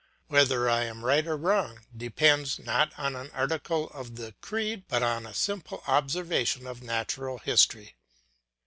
[0.29, 5.03] Whether I am right or wrong depends, not on an article of the creed, but
[5.03, 7.95] on a simple observation in natural history.